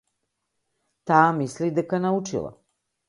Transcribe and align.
Таа 1.11 1.29
мисли 1.41 1.69
дека 1.81 2.01
научила. 2.07 2.55